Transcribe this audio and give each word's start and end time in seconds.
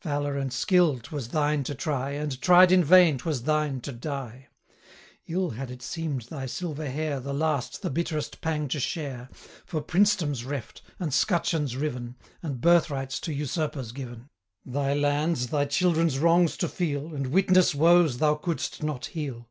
Valour 0.00 0.38
and 0.38 0.50
skill 0.50 0.98
'twas 0.98 1.28
thine 1.28 1.62
to 1.64 1.74
try, 1.74 2.12
65 2.12 2.22
And, 2.22 2.40
tried 2.40 2.72
in 2.72 2.82
vain, 2.82 3.18
'twas 3.18 3.42
thine 3.42 3.82
to 3.82 3.92
die. 3.92 4.48
Ill 5.26 5.50
had 5.50 5.70
it 5.70 5.82
seem'd 5.82 6.22
thy 6.22 6.46
silver 6.46 6.88
hair 6.88 7.20
The 7.20 7.34
last, 7.34 7.82
the 7.82 7.90
bitterest 7.90 8.40
pang 8.40 8.66
to 8.68 8.80
share, 8.80 9.28
For 9.66 9.82
princedoms 9.82 10.46
reft, 10.46 10.80
and 10.98 11.12
scutcheons 11.12 11.76
riven, 11.76 12.16
And 12.42 12.62
birthrights 12.62 13.20
to 13.20 13.32
usurpers 13.34 13.92
given; 13.92 14.30
70 14.64 14.72
Thy 14.72 14.94
land's, 14.94 15.48
thy 15.48 15.66
children's 15.66 16.18
wrongs 16.18 16.56
to 16.56 16.68
feel, 16.70 17.14
And 17.14 17.26
witness 17.26 17.74
woes 17.74 18.16
thou 18.16 18.36
could'st 18.36 18.82
not 18.82 19.04
heal! 19.08 19.50